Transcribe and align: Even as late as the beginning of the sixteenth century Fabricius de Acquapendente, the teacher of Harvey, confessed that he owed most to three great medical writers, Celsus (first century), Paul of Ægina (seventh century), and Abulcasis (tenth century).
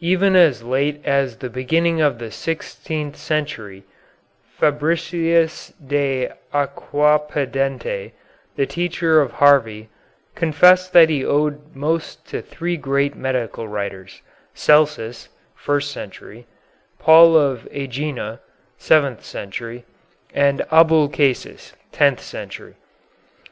Even 0.00 0.34
as 0.34 0.64
late 0.64 1.00
as 1.04 1.36
the 1.36 1.48
beginning 1.48 2.00
of 2.00 2.18
the 2.18 2.32
sixteenth 2.32 3.14
century 3.14 3.84
Fabricius 4.58 5.72
de 5.78 6.30
Acquapendente, 6.52 8.10
the 8.56 8.66
teacher 8.66 9.20
of 9.20 9.30
Harvey, 9.34 9.88
confessed 10.34 10.92
that 10.92 11.08
he 11.08 11.24
owed 11.24 11.76
most 11.76 12.26
to 12.26 12.42
three 12.42 12.76
great 12.76 13.14
medical 13.14 13.68
writers, 13.68 14.20
Celsus 14.52 15.28
(first 15.54 15.92
century), 15.92 16.44
Paul 16.98 17.36
of 17.36 17.68
Ægina 17.70 18.40
(seventh 18.78 19.24
century), 19.24 19.84
and 20.34 20.58
Abulcasis 20.72 21.74
(tenth 21.92 22.20
century). 22.20 22.74